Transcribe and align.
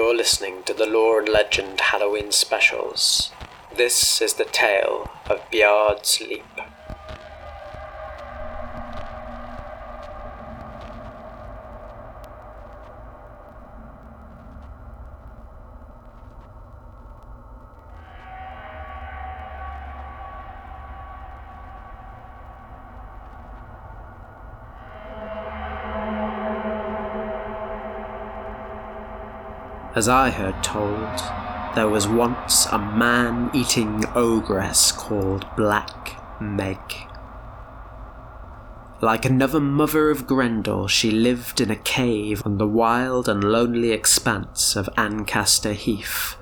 You're 0.00 0.16
listening 0.16 0.62
to 0.64 0.72
the 0.72 0.86
Lore 0.86 1.20
and 1.20 1.28
Legend 1.28 1.78
Halloween 1.78 2.32
specials. 2.32 3.30
This 3.76 4.22
is 4.22 4.32
the 4.32 4.46
tale 4.46 5.10
of 5.28 5.42
Byard's 5.52 6.22
Leap. 6.22 6.42
As 29.92 30.08
I 30.08 30.30
heard 30.30 30.62
told, 30.62 31.18
there 31.74 31.88
was 31.88 32.06
once 32.06 32.66
a 32.66 32.78
man 32.78 33.50
eating 33.52 34.04
ogress 34.14 34.92
called 34.92 35.44
Black 35.56 36.16
Meg. 36.40 36.78
Like 39.02 39.24
another 39.24 39.58
mother 39.58 40.08
of 40.08 40.28
Grendel, 40.28 40.86
she 40.86 41.10
lived 41.10 41.60
in 41.60 41.72
a 41.72 41.76
cave 41.76 42.40
on 42.46 42.58
the 42.58 42.68
wild 42.68 43.28
and 43.28 43.42
lonely 43.42 43.90
expanse 43.90 44.76
of 44.76 44.88
Ancaster 44.96 45.72
Heath. 45.72 46.36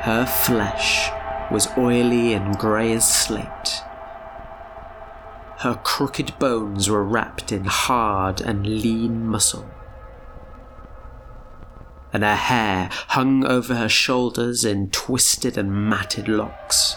Her 0.00 0.26
flesh 0.26 1.10
was 1.52 1.68
oily 1.78 2.32
and 2.32 2.58
grey 2.58 2.92
as 2.92 3.06
slate. 3.06 3.82
Her 5.58 5.80
crooked 5.84 6.36
bones 6.40 6.90
were 6.90 7.04
wrapped 7.04 7.52
in 7.52 7.66
hard 7.66 8.40
and 8.40 8.66
lean 8.66 9.28
muscle 9.28 9.70
and 12.12 12.22
her 12.22 12.36
hair 12.36 12.88
hung 13.08 13.44
over 13.44 13.74
her 13.74 13.88
shoulders 13.88 14.64
in 14.64 14.90
twisted 14.90 15.56
and 15.56 15.72
matted 15.88 16.28
locks. 16.28 16.96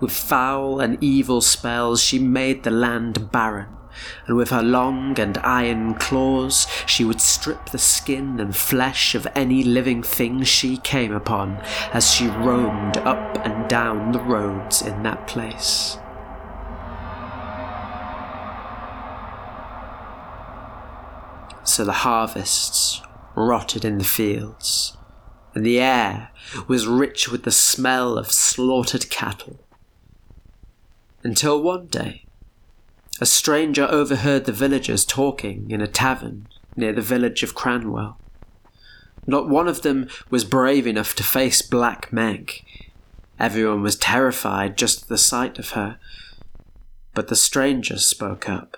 With 0.00 0.12
foul 0.12 0.80
and 0.80 0.96
evil 1.02 1.42
spells, 1.42 2.02
she 2.02 2.18
made 2.18 2.62
the 2.62 2.70
land 2.70 3.30
barren, 3.30 3.76
and 4.26 4.34
with 4.34 4.48
her 4.48 4.62
long 4.62 5.20
and 5.20 5.36
iron 5.38 5.92
claws, 5.94 6.66
she 6.86 7.04
would 7.04 7.20
strip 7.20 7.68
the 7.68 7.78
skin 7.78 8.40
and 8.40 8.56
flesh 8.56 9.14
of 9.14 9.28
any 9.34 9.62
living 9.62 10.02
thing 10.02 10.42
she 10.42 10.78
came 10.78 11.12
upon 11.12 11.58
as 11.92 12.10
she 12.10 12.28
roamed 12.28 12.96
up 12.98 13.44
and 13.44 13.68
down 13.68 14.12
the 14.12 14.20
roads 14.20 14.80
in 14.80 15.02
that 15.02 15.26
place. 15.26 15.98
So 21.64 21.84
the 21.84 21.92
harvests 21.92 23.02
rotted 23.34 23.84
in 23.84 23.98
the 23.98 24.04
fields, 24.04 24.96
and 25.54 25.64
the 25.64 25.80
air 25.80 26.30
was 26.66 26.86
rich 26.86 27.28
with 27.28 27.44
the 27.44 27.50
smell 27.50 28.18
of 28.18 28.32
slaughtered 28.32 29.10
cattle. 29.10 29.58
Until 31.22 31.62
one 31.62 31.86
day, 31.86 32.24
a 33.20 33.26
stranger 33.26 33.86
overheard 33.90 34.46
the 34.46 34.52
villagers 34.52 35.04
talking 35.04 35.70
in 35.70 35.80
a 35.80 35.86
tavern 35.86 36.48
near 36.76 36.92
the 36.92 37.02
village 37.02 37.42
of 37.42 37.54
Cranwell. 37.54 38.16
Not 39.26 39.48
one 39.48 39.68
of 39.68 39.82
them 39.82 40.08
was 40.30 40.44
brave 40.44 40.86
enough 40.86 41.14
to 41.16 41.22
face 41.22 41.60
Black 41.60 42.12
Meg. 42.12 42.64
Everyone 43.38 43.82
was 43.82 43.96
terrified 43.96 44.78
just 44.78 45.02
at 45.02 45.08
the 45.08 45.18
sight 45.18 45.58
of 45.58 45.70
her. 45.70 45.98
But 47.14 47.28
the 47.28 47.36
stranger 47.36 47.98
spoke 47.98 48.48
up. 48.48 48.76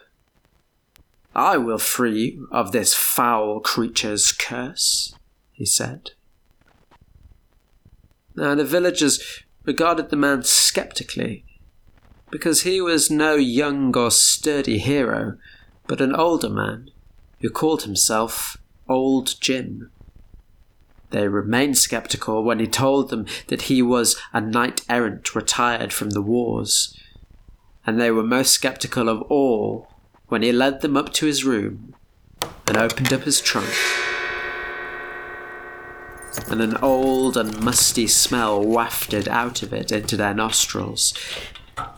I 1.35 1.57
will 1.57 1.79
free 1.79 2.33
you 2.33 2.49
of 2.53 2.73
this 2.73 2.95
foul 2.95 3.61
creature's 3.61 4.33
curse, 4.33 5.15
he 5.53 5.65
said. 5.65 6.11
Now 8.35 8.55
the 8.55 8.65
villagers 8.65 9.43
regarded 9.65 10.11
the 10.11 10.17
man 10.17 10.43
skeptically, 10.43 11.45
because 12.31 12.63
he 12.63 12.81
was 12.81 13.11
no 13.11 13.35
young 13.35 13.97
or 13.97 14.11
sturdy 14.11 14.79
hero, 14.79 15.39
but 15.87 16.01
an 16.01 16.15
older 16.15 16.51
man 16.51 16.91
who 17.41 17.51
called 17.51 17.83
himself 17.83 18.57
Old 18.89 19.41
Jim. 19.41 19.91
They 21.11 21.29
remained 21.29 21.77
skeptical 21.77 22.43
when 22.43 22.59
he 22.59 22.67
told 22.67 23.11
them 23.11 23.27
that 23.49 23.63
he 23.63 23.83
was 23.83 24.17
a 24.33 24.41
knight 24.41 24.83
errant 24.89 25.35
retired 25.35 25.93
from 25.93 26.11
the 26.11 26.23
wars, 26.23 26.99
and 27.87 28.01
they 28.01 28.11
were 28.11 28.23
most 28.23 28.53
skeptical 28.53 29.09
of 29.09 29.23
all 29.23 29.92
when 30.33 30.41
he 30.41 30.51
led 30.51 30.81
them 30.81 30.97
up 30.97 31.13
to 31.13 31.27
his 31.27 31.45
room 31.45 31.95
and 32.67 32.79
opened 32.79 33.13
up 33.13 33.21
his 33.25 33.39
trunk. 33.39 33.69
And 36.49 36.63
an 36.63 36.79
old 36.79 37.37
and 37.37 37.61
musty 37.63 38.07
smell 38.07 38.65
wafted 38.65 39.29
out 39.29 39.63
of 39.63 39.75
it 39.75 39.93
into 39.93 40.17
their 40.17 40.33
nostrils. 40.33 41.13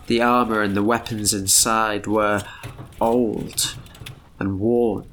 The 0.09 0.21
armour 0.21 0.63
and 0.63 0.77
the 0.77 0.83
weapons 0.83 1.33
inside 1.33 2.09
were 2.09 2.43
old 3.01 3.77
and 4.41 4.59
worn, 4.59 5.07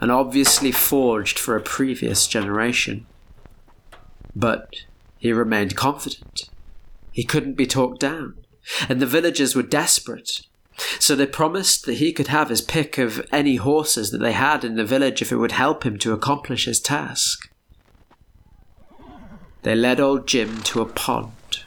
and 0.00 0.10
obviously 0.10 0.72
forged 0.72 1.38
for 1.38 1.54
a 1.54 1.62
previous 1.62 2.26
generation. 2.26 3.06
But 4.34 4.78
he 5.16 5.32
remained 5.32 5.76
confident. 5.76 6.50
He 7.12 7.22
couldn't 7.22 7.54
be 7.54 7.68
talked 7.68 8.00
down, 8.00 8.34
and 8.88 8.98
the 8.98 9.06
villagers 9.06 9.54
were 9.54 9.62
desperate 9.62 10.40
so 10.98 11.14
they 11.14 11.26
promised 11.26 11.86
that 11.86 11.94
he 11.94 12.12
could 12.12 12.28
have 12.28 12.48
his 12.48 12.60
pick 12.60 12.98
of 12.98 13.26
any 13.32 13.56
horses 13.56 14.10
that 14.10 14.18
they 14.18 14.32
had 14.32 14.64
in 14.64 14.76
the 14.76 14.84
village 14.84 15.22
if 15.22 15.32
it 15.32 15.36
would 15.36 15.52
help 15.52 15.84
him 15.84 15.98
to 15.98 16.12
accomplish 16.12 16.64
his 16.64 16.80
task. 16.80 17.50
They 19.62 19.74
led 19.74 20.00
old 20.00 20.26
Jim 20.26 20.62
to 20.62 20.80
a 20.80 20.86
pond 20.86 21.64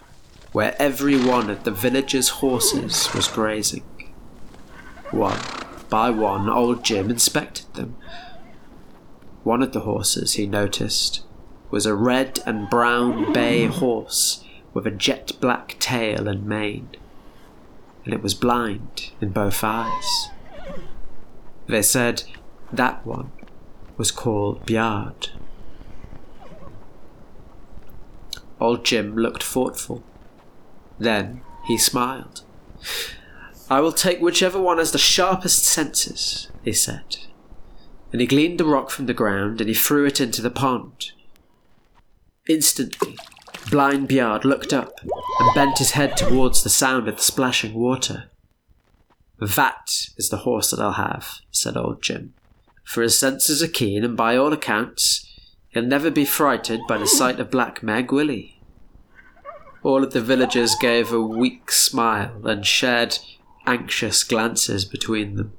where 0.51 0.75
every 0.79 1.17
one 1.17 1.49
of 1.49 1.63
the 1.63 1.71
villagers' 1.71 2.29
horses 2.29 3.13
was 3.13 3.27
grazing. 3.27 3.83
One 5.11 5.39
by 5.89 6.09
one, 6.09 6.49
old 6.49 6.83
Jim 6.83 7.09
inspected 7.09 7.73
them. 7.73 7.95
One 9.43 9.61
of 9.61 9.73
the 9.73 9.81
horses, 9.81 10.33
he 10.33 10.47
noticed, 10.47 11.23
was 11.69 11.85
a 11.85 11.93
red 11.93 12.39
and 12.45 12.69
brown 12.69 13.31
bay 13.31 13.65
horse 13.65 14.43
with 14.73 14.87
a 14.87 14.91
jet 14.91 15.33
black 15.39 15.77
tail 15.79 16.27
and 16.27 16.45
mane 16.45 16.89
and 18.05 18.13
it 18.13 18.21
was 18.21 18.33
blind 18.35 19.11
in 19.19 19.29
both 19.29 19.63
eyes. 19.63 20.29
They 21.67 21.81
said 21.81 22.23
that 22.71 23.05
one 23.05 23.31
was 23.97 24.11
called 24.11 24.65
Byard. 24.65 25.29
Old 28.59 28.85
Jim 28.85 29.15
looked 29.15 29.43
thoughtful. 29.43 30.03
Then 30.99 31.41
he 31.65 31.77
smiled. 31.77 32.43
I 33.69 33.79
will 33.81 33.91
take 33.91 34.21
whichever 34.21 34.61
one 34.61 34.77
has 34.77 34.91
the 34.91 34.97
sharpest 34.97 35.65
senses, 35.65 36.49
he 36.63 36.71
said. 36.71 37.17
And 38.11 38.21
he 38.21 38.27
gleaned 38.27 38.59
the 38.59 38.65
rock 38.65 38.91
from 38.91 39.07
the 39.07 39.13
ground 39.13 39.59
and 39.59 39.67
he 39.67 39.73
threw 39.73 40.05
it 40.05 40.21
into 40.21 40.41
the 40.41 40.51
pond. 40.51 41.11
Instantly, 42.47 43.14
Blind 43.69 44.07
Byard 44.07 44.43
looked 44.43 44.73
up 44.73 44.99
and 45.01 45.55
bent 45.55 45.79
his 45.79 45.91
head 45.91 46.15
towards 46.15 46.63
the 46.63 46.69
sound 46.69 47.07
of 47.07 47.17
the 47.17 47.21
splashing 47.21 47.73
water. 47.73 48.29
That 49.39 50.09
is 50.17 50.29
the 50.29 50.37
horse 50.37 50.71
that 50.71 50.79
I'll 50.79 50.93
have, 50.93 51.39
said 51.51 51.75
old 51.75 52.01
Jim. 52.01 52.33
For 52.83 53.01
his 53.01 53.17
senses 53.17 53.63
are 53.63 53.67
keen, 53.67 54.03
and 54.03 54.15
by 54.15 54.37
all 54.37 54.53
accounts, 54.53 55.27
he'll 55.69 55.83
never 55.83 56.11
be 56.11 56.25
frightened 56.25 56.83
by 56.87 56.97
the 56.97 57.07
sight 57.07 57.39
of 57.39 57.51
Black 57.51 57.81
Meg, 57.81 58.11
will 58.11 58.29
he? 58.29 58.59
All 59.83 60.03
of 60.03 60.13
the 60.13 60.21
villagers 60.21 60.75
gave 60.75 61.11
a 61.11 61.21
weak 61.21 61.71
smile 61.71 62.47
and 62.47 62.65
shared 62.65 63.19
anxious 63.65 64.23
glances 64.23 64.85
between 64.85 65.35
them. 65.35 65.53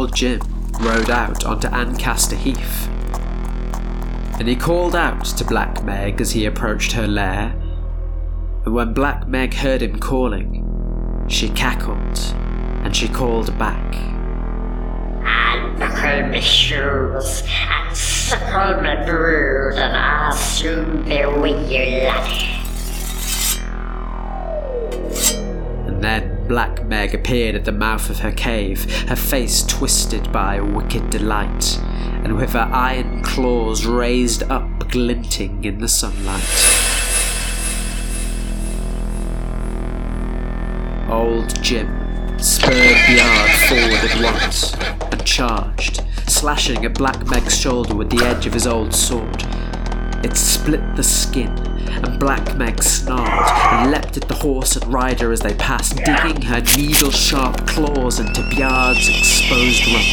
Old 0.00 0.16
Jim 0.16 0.40
rode 0.80 1.10
out 1.10 1.44
onto 1.44 1.68
Ancaster 1.68 2.34
Heath. 2.34 2.88
And 4.38 4.48
he 4.48 4.56
called 4.56 4.96
out 4.96 5.26
to 5.26 5.44
Black 5.44 5.84
Meg 5.84 6.22
as 6.22 6.30
he 6.30 6.46
approached 6.46 6.92
her 6.92 7.06
lair. 7.06 7.54
And 8.64 8.72
when 8.72 8.94
Black 8.94 9.28
Meg 9.28 9.52
heard 9.52 9.82
him 9.82 9.98
calling, 9.98 10.64
she 11.28 11.50
cackled 11.50 12.18
and 12.82 12.96
she 12.96 13.08
called 13.08 13.58
back. 13.58 13.94
I'll 15.22 15.76
buckle 15.76 16.28
my 16.28 16.40
shoes 16.40 17.42
and 17.46 17.94
suckle 17.94 18.82
my 18.82 19.04
brood, 19.04 19.74
and 19.74 19.94
I'll 19.94 20.32
soon 20.32 21.02
be 21.02 21.26
with 21.26 21.70
you, 21.70 22.08
laddie. 22.08 22.46
And 25.86 26.02
then 26.02 26.29
Black 26.50 26.84
Meg 26.84 27.14
appeared 27.14 27.54
at 27.54 27.64
the 27.64 27.70
mouth 27.70 28.10
of 28.10 28.18
her 28.18 28.32
cave, 28.32 28.92
her 29.08 29.14
face 29.14 29.62
twisted 29.62 30.32
by 30.32 30.60
wicked 30.60 31.08
delight, 31.08 31.78
and 32.24 32.36
with 32.36 32.54
her 32.54 32.68
iron 32.72 33.22
claws 33.22 33.86
raised 33.86 34.42
up, 34.50 34.90
glinting 34.90 35.62
in 35.62 35.78
the 35.78 35.86
sunlight. 35.86 36.42
Old 41.08 41.62
Jim 41.62 41.86
spurred 42.40 42.96
Byard 43.06 43.68
forward 43.68 44.10
at 44.10 44.20
once 44.20 44.74
and 45.12 45.24
charged, 45.24 46.02
slashing 46.28 46.84
at 46.84 46.94
Black 46.94 47.24
Meg's 47.28 47.56
shoulder 47.56 47.94
with 47.94 48.10
the 48.10 48.26
edge 48.26 48.46
of 48.46 48.54
his 48.54 48.66
old 48.66 48.92
sword. 48.92 49.44
It 50.24 50.36
split 50.36 50.96
the 50.96 51.04
skin, 51.04 51.54
and 51.88 52.18
Black 52.18 52.56
Meg 52.56 52.82
snarled 52.82 53.50
and 53.72 53.90
leapt 53.90 54.16
at 54.16 54.28
the 54.28 54.34
horse 54.34 54.76
and 54.76 54.92
rider 54.92 55.32
as 55.32 55.40
they 55.40 55.54
passed, 55.54 55.96
digging 55.96 56.42
her 56.42 56.60
needle 56.76 57.10
sharp 57.10 57.66
claws 57.66 58.20
into 58.20 58.42
Byard's 58.50 59.08
exposed 59.08 59.86
rump. 59.86 60.06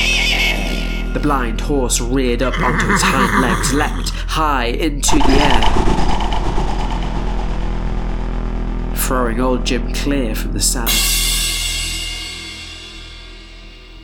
The 1.14 1.20
blind 1.22 1.62
horse 1.62 2.00
reared 2.02 2.42
up 2.44 2.60
onto 2.60 2.92
its 2.92 3.02
hind 3.04 3.42
legs, 3.42 3.74
leapt 3.74 4.10
high 4.10 4.66
into 4.66 5.18
the 5.18 5.38
air, 5.40 5.62
throwing 8.96 9.40
old 9.40 9.66
Jim 9.66 9.94
clear 9.94 10.36
from 10.36 10.54
the 10.54 10.60
saddle. 10.60 10.94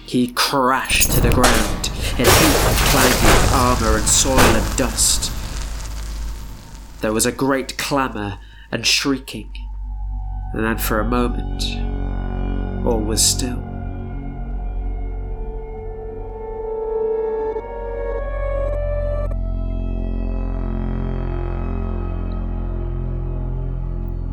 He 0.05 0.27
crashed 0.27 1.11
to 1.11 1.21
the 1.21 1.31
ground 1.31 1.89
in 2.19 2.27
a 2.27 2.31
heap 2.31 2.65
of 2.69 2.77
clanging 2.91 3.53
armour 3.53 3.97
and 3.97 4.07
soil 4.07 4.37
and 4.37 4.77
dust. 4.77 5.32
There 7.03 7.11
was 7.11 7.25
a 7.25 7.33
great 7.33 7.77
clamour 7.77 8.39
and 8.71 8.87
shrieking, 8.87 9.51
and 10.53 10.63
then 10.63 10.77
for 10.77 11.01
a 11.01 11.03
moment, 11.03 11.61
all 12.85 13.01
was 13.01 13.21
still. 13.21 13.57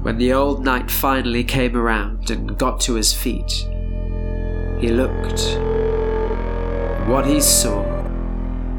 When 0.05 0.19
the 0.19 0.33
old 0.33 0.65
knight 0.65 0.93
finally 0.93 1.43
came 1.43 1.77
around 1.77 2.31
and 2.31 2.57
got 2.57 2.79
to 2.83 2.95
his 2.95 3.13
feet, 3.13 3.51
he 4.79 4.91
looked. 4.91 5.59
What 7.09 7.27
he 7.27 7.41
saw, 7.41 7.83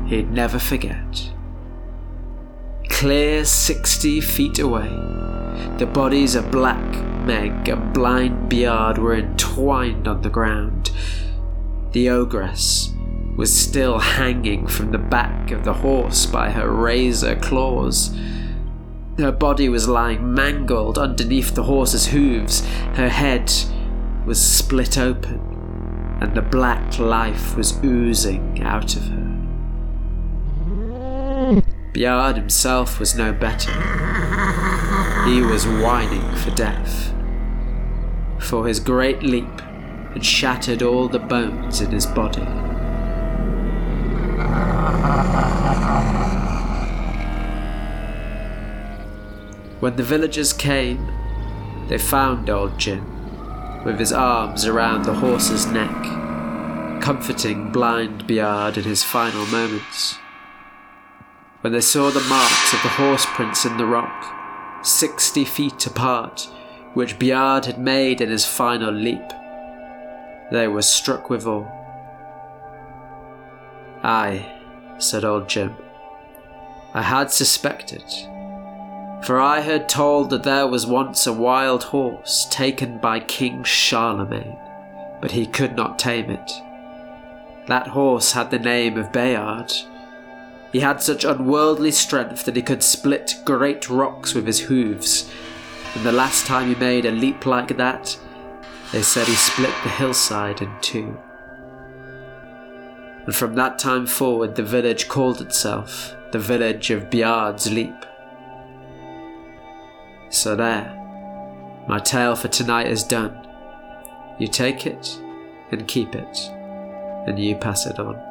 he'd 0.06 0.32
never 0.32 0.60
forget. 0.60 1.34
Clear 3.01 3.45
sixty 3.45 4.21
feet 4.21 4.59
away, 4.59 4.88
the 5.80 5.89
bodies 5.92 6.36
of 6.36 6.51
Black 6.51 6.77
Meg 7.25 7.68
and 7.68 7.92
Blind 7.92 8.48
Byard 8.48 9.00
were 9.00 9.15
entwined 9.15 10.07
on 10.07 10.21
the 10.21 10.30
ground. 10.30 10.92
The 11.94 12.12
ogress 12.12 12.94
was 13.36 13.51
still 13.51 13.98
hanging 13.98 14.68
from 14.68 14.92
the 14.92 15.00
back 15.00 15.50
of 15.50 15.63
the 15.63 15.74
horse 15.74 16.27
by 16.27 16.51
her 16.51 16.69
razor 16.69 17.38
claws. 17.38 18.15
Her 19.18 19.31
body 19.31 19.68
was 19.68 19.88
lying 19.88 20.36
mangled 20.36 21.00
underneath 21.00 21.56
the 21.56 21.63
horse's 21.63 22.06
hooves. 22.06 22.63
Her 22.94 23.09
head 23.09 23.51
was 24.27 24.39
split 24.39 25.00
open, 25.00 26.19
and 26.21 26.36
the 26.36 26.44
black 26.44 27.00
life 27.00 27.57
was 27.57 27.83
oozing 27.83 28.62
out 28.62 28.95
of 28.95 29.01
her. 29.07 29.31
Byard 31.94 32.38
himself 32.38 33.00
was 33.00 33.16
no 33.16 33.34
better. 33.34 33.72
He 35.26 35.42
was 35.42 35.68
whining 35.68 36.36
for 36.38 36.52
death. 36.52 37.14
For 38.40 38.66
his 38.66 38.80
great 38.80 39.24
leap 39.24 39.60
had 40.14 40.24
shattered 40.24 40.82
all 40.82 41.10
the 41.10 41.20
bones 41.20 41.82
in 41.82 41.92
his 41.92 42.06
body. 42.06 42.46
When 49.82 49.96
the 49.96 50.04
villagers 50.04 50.54
came, 50.54 51.08
they 51.90 51.98
found 51.98 52.50
old 52.50 52.78
Jim 52.80 53.84
with 53.84 54.00
his 54.00 54.14
arms 54.14 54.66
around 54.66 55.04
the 55.04 55.14
horse's 55.14 55.66
neck, 55.66 56.04
comforting 57.02 57.72
blind 57.72 58.28
Byard 58.28 58.78
in 58.78 58.84
his 58.84 59.04
final 59.04 59.46
moments. 59.48 60.20
When 61.62 61.74
they 61.74 61.81
saw 61.81 62.10
the 62.10 62.22
marks 62.22 62.74
of 62.74 62.81
the 62.81 62.90
horse 62.90 63.25
prints 63.28 63.66
in 63.66 63.78
the 63.78 63.86
rock, 63.86 64.84
sixty 64.86 65.46
feet 65.46 65.86
apart, 65.86 66.50
which 66.94 67.19
Byard 67.19 67.66
had 67.66 67.80
made 67.80 68.19
in 68.19 68.30
his 68.30 68.46
final 68.46 68.92
leap, 68.92 69.30
they 70.52 70.68
were 70.68 70.81
struck 70.81 71.30
with 71.30 71.48
awe. 71.48 71.66
Aye, 74.04 74.46
said 74.98 75.24
old 75.24 75.48
Jim, 75.48 75.75
I 76.94 77.04
had 77.04 77.31
suspected 77.31 78.04
for 79.22 79.40
I 79.40 79.62
heard 79.62 79.88
told 79.88 80.31
that 80.31 80.44
there 80.44 80.68
was 80.68 80.88
once 80.88 81.28
a 81.28 81.34
wild 81.34 81.84
horse 81.84 82.48
taken 82.50 82.98
by 82.98 83.19
King 83.19 83.64
Charlemagne, 83.64 84.57
but 85.22 85.31
he 85.31 85.46
could 85.46 85.75
not 85.75 86.00
tame 86.00 86.31
it. 86.31 86.52
That 87.68 87.88
horse 87.88 88.31
had 88.31 88.50
the 88.50 88.57
name 88.57 88.98
of 88.98 89.12
Bayard. 89.12 89.71
He 90.71 90.80
had 90.80 91.01
such 91.01 91.25
unworldly 91.25 91.92
strength 91.92 92.45
that 92.45 92.56
he 92.56 92.61
could 92.61 92.81
split 92.81 93.35
great 93.44 93.90
rocks 93.90 94.33
with 94.33 94.47
his 94.47 94.61
hooves, 94.61 95.30
and 95.95 96.06
the 96.06 96.11
last 96.11 96.45
time 96.45 96.69
he 96.69 96.75
made 96.75 97.06
a 97.06 97.11
leap 97.11 97.45
like 97.45 97.75
that, 97.78 98.18
they 98.94 99.01
said 99.01 99.28
he 99.28 99.35
split 99.35 99.73
the 99.83 99.90
hillside 99.90 100.61
in 100.61 100.71
two. 100.81 101.18
And 103.25 103.35
from 103.35 103.56
that 103.56 103.80
time 103.80 104.07
forward, 104.07 104.56
the 104.56 104.63
village 104.63 105.07
called 105.07 105.42
itself 105.42 106.16
the 106.31 106.40
village 106.40 106.90
of 106.90 107.09
Byard's 107.09 107.69
Leap. 107.69 108.06
So 110.30 110.56
there, 110.56 110.97
my 111.87 111.99
tale 111.99 112.37
for 112.37 112.47
tonight 112.47 112.87
is 112.87 113.04
done. 113.04 113.47
You 114.40 114.47
take 114.47 114.87
it 114.87 115.19
and 115.71 115.87
keep 115.87 116.16
it, 116.16 116.49
and 117.28 117.37
you 117.37 117.56
pass 117.57 117.85
it 117.85 117.99
on. 117.99 118.31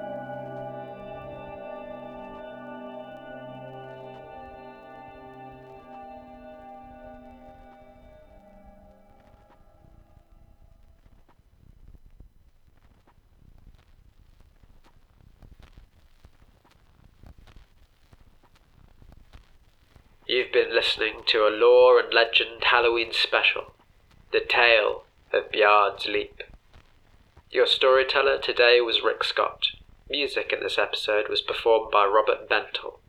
You've 20.33 20.53
been 20.53 20.73
listening 20.73 21.23
to 21.27 21.39
a 21.39 21.51
lore 21.51 21.99
and 21.99 22.15
legend 22.15 22.63
Halloween 22.63 23.13
special, 23.13 23.75
The 24.31 24.39
Tale 24.39 25.03
of 25.33 25.51
Byard's 25.51 26.07
Leap. 26.07 26.45
Your 27.51 27.67
storyteller 27.67 28.39
today 28.39 28.81
was 28.81 29.03
Rick 29.03 29.25
Scott. 29.25 29.73
Music 30.09 30.53
in 30.53 30.61
this 30.61 30.79
episode 30.79 31.29
was 31.29 31.41
performed 31.41 31.91
by 31.91 32.07
Robert 32.07 32.49
Bentel, 32.49 33.01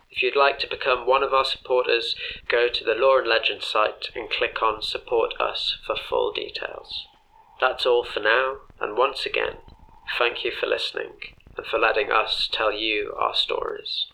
If 0.10 0.24
you'd 0.24 0.36
like 0.36 0.60
to 0.60 0.68
become 0.68 1.06
one 1.06 1.22
of 1.22 1.34
our 1.34 1.46
supporters, 1.46 2.16
go 2.48 2.68
to 2.70 2.84
the 2.84 2.96
Lore 2.96 3.20
and 3.20 3.28
Legend 3.28 3.62
site 3.62 4.10
and 4.16 4.30
click 4.30 4.64
on 4.64 4.82
Support 4.82 5.34
Us 5.40 5.78
for 5.86 5.96
full 5.96 6.32
details. 6.32 7.08
That's 7.60 7.86
all 7.86 8.04
for 8.04 8.20
now, 8.20 8.58
and 8.80 8.98
once 8.98 9.26
again, 9.26 9.58
thank 10.18 10.44
you 10.44 10.52
for 10.52 10.68
listening 10.68 11.14
and 11.58 11.66
for 11.66 11.80
letting 11.80 12.12
us 12.12 12.50
tell 12.52 12.72
you 12.72 13.14
our 13.20 13.36
stories. 13.36 14.08